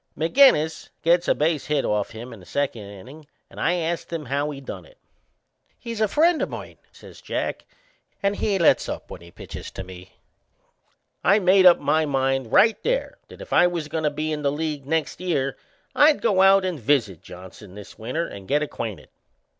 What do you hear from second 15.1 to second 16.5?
year I'd go